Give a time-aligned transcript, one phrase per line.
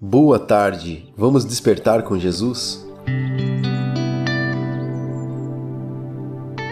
[0.00, 2.86] Boa tarde, vamos despertar com Jesus?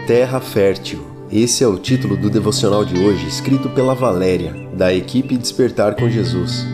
[0.06, 1.04] Terra Fértil.
[1.28, 6.08] Esse é o título do devocional de hoje, escrito pela Valéria, da equipe Despertar com
[6.08, 6.65] Jesus.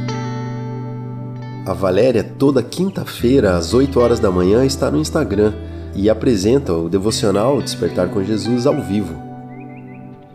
[1.65, 5.55] A Valéria, toda quinta-feira, às 8 horas da manhã, está no Instagram
[5.95, 9.15] e apresenta o devocional Despertar com Jesus ao vivo.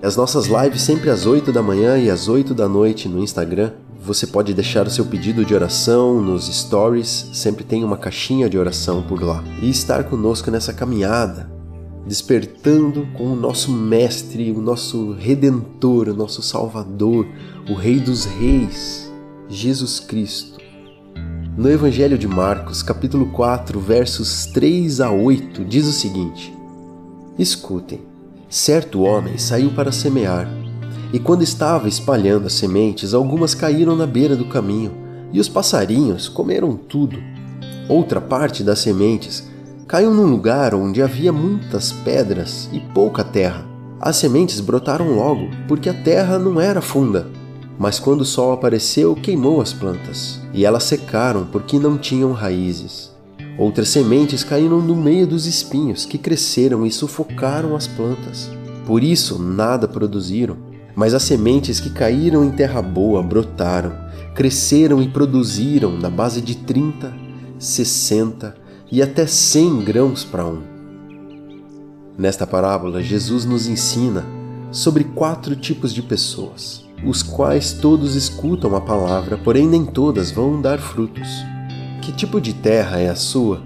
[0.02, 3.72] As nossas lives sempre às 8 da manhã e às 8 da noite no Instagram
[4.08, 8.58] você pode deixar o seu pedido de oração nos stories, sempre tem uma caixinha de
[8.58, 9.44] oração por lá.
[9.62, 11.52] E estar conosco nessa caminhada,
[12.08, 17.28] despertando com o nosso Mestre, o nosso Redentor, o nosso Salvador,
[17.70, 19.12] o Rei dos Reis,
[19.50, 20.58] Jesus Cristo.
[21.58, 26.56] No Evangelho de Marcos, capítulo 4, versos 3 a 8, diz o seguinte:
[27.38, 28.00] Escutem,
[28.48, 30.67] certo homem saiu para semear.
[31.12, 34.92] E quando estava espalhando as sementes, algumas caíram na beira do caminho,
[35.32, 37.18] e os passarinhos comeram tudo.
[37.90, 39.48] Outra parte das sementes
[39.88, 43.66] caiu num lugar onde havia muitas pedras e pouca terra.
[44.00, 47.28] As sementes brotaram logo, porque a terra não era funda.
[47.80, 53.16] Mas quando o sol apareceu, queimou as plantas, e elas secaram porque não tinham raízes.
[53.58, 58.50] Outras sementes caíram no meio dos espinhos, que cresceram e sufocaram as plantas.
[58.86, 60.58] Por isso, nada produziram.
[60.98, 63.94] Mas as sementes que caíram em terra boa brotaram,
[64.34, 67.14] cresceram e produziram na base de 30,
[67.60, 68.58] 60
[68.92, 70.64] e até 100 grãos para um.
[72.18, 74.26] Nesta parábola, Jesus nos ensina
[74.72, 80.60] sobre quatro tipos de pessoas, os quais todos escutam a palavra, porém nem todas vão
[80.60, 81.30] dar frutos.
[82.02, 83.62] Que tipo de terra é a sua?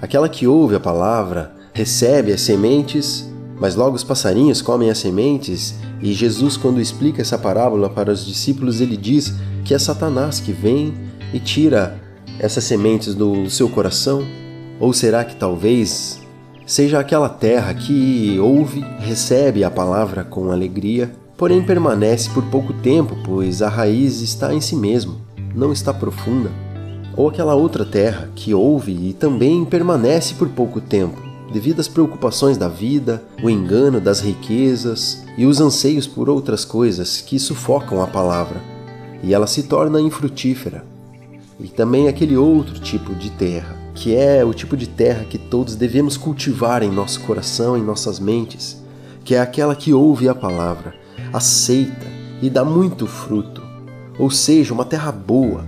[0.00, 5.74] Aquela que ouve a palavra, recebe as sementes mas logo os passarinhos comem as sementes,
[6.00, 10.50] e Jesus, quando explica essa parábola para os discípulos, ele diz que é Satanás que
[10.50, 10.94] vem
[11.32, 12.00] e tira
[12.38, 14.24] essas sementes do seu coração?
[14.80, 16.18] Ou será que talvez
[16.66, 23.14] seja aquela terra que ouve, recebe a palavra com alegria, porém permanece por pouco tempo,
[23.22, 25.20] pois a raiz está em si mesmo,
[25.54, 26.50] não está profunda?
[27.14, 32.56] Ou aquela outra terra que ouve e também permanece por pouco tempo, devido às preocupações
[32.56, 38.06] da vida, o engano das riquezas e os anseios por outras coisas que sufocam a
[38.06, 38.60] palavra,
[39.22, 40.84] e ela se torna infrutífera.
[41.58, 45.74] E também aquele outro tipo de terra, que é o tipo de terra que todos
[45.74, 48.82] devemos cultivar em nosso coração, em nossas mentes,
[49.24, 50.94] que é aquela que ouve a palavra,
[51.32, 52.06] aceita
[52.40, 53.62] e dá muito fruto,
[54.18, 55.64] ou seja, uma terra boa,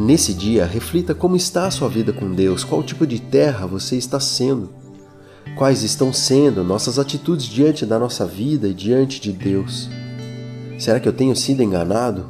[0.00, 3.96] Nesse dia, reflita como está a sua vida com Deus, qual tipo de terra você
[3.96, 4.70] está sendo,
[5.56, 9.90] quais estão sendo nossas atitudes diante da nossa vida e diante de Deus.
[10.78, 12.26] Será que eu tenho sido enganado?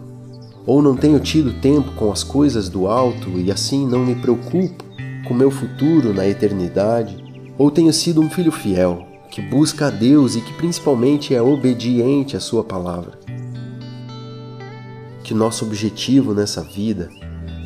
[0.65, 4.83] Ou não tenho tido tempo com as coisas do alto e assim não me preocupo
[5.27, 7.23] com meu futuro na eternidade?
[7.59, 12.35] Ou tenho sido um filho fiel, que busca a Deus e que principalmente é obediente
[12.35, 13.19] à Sua palavra?
[15.23, 17.11] Que nosso objetivo nessa vida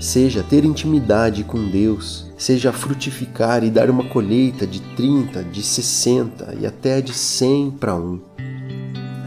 [0.02, 6.56] seja ter intimidade com Deus, seja frutificar e dar uma colheita de 30, de 60
[6.60, 8.20] e até de 100 para um.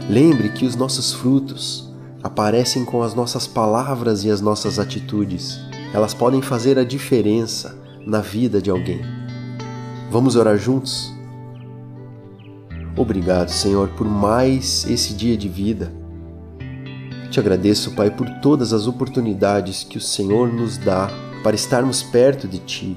[0.06, 1.90] Lembre que os nossos frutos
[2.22, 5.58] aparecem com as nossas palavras e as nossas atitudes.
[5.94, 7.74] Elas podem fazer a diferença
[8.06, 9.00] na vida de alguém.
[10.10, 11.10] Vamos orar juntos?
[12.94, 15.90] Obrigado, Senhor, por mais esse dia de vida
[17.36, 21.10] te agradeço, Pai, por todas as oportunidades que o Senhor nos dá
[21.42, 22.96] para estarmos perto de Ti.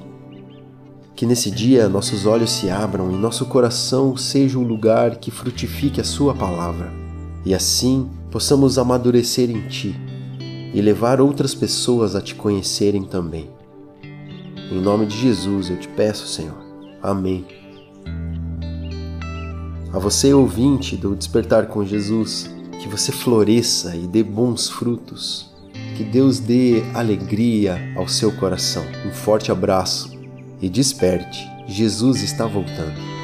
[1.14, 6.00] Que nesse dia nossos olhos se abram e nosso coração seja um lugar que frutifique
[6.00, 6.90] a Sua palavra,
[7.44, 9.94] e assim possamos amadurecer em Ti
[10.72, 13.50] e levar outras pessoas a Te conhecerem também.
[14.72, 16.64] Em nome de Jesus eu te peço, Senhor.
[17.02, 17.44] Amém.
[19.92, 22.48] A você, ouvinte do Despertar com Jesus,
[22.80, 25.50] que você floresça e dê bons frutos.
[25.96, 28.84] Que Deus dê alegria ao seu coração.
[29.06, 30.18] Um forte abraço
[30.60, 31.46] e desperte.
[31.68, 33.19] Jesus está voltando.